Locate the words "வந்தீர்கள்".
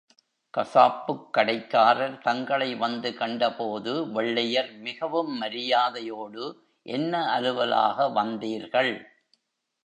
8.09-8.93